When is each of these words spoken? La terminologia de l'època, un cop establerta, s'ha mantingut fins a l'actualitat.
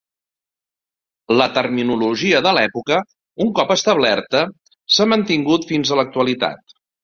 La 1.41 1.47
terminologia 1.57 2.41
de 2.49 2.55
l'època, 2.59 2.99
un 3.47 3.53
cop 3.61 3.75
establerta, 3.77 4.43
s'ha 4.97 5.11
mantingut 5.15 5.73
fins 5.75 5.93
a 5.97 6.03
l'actualitat. 6.05 6.79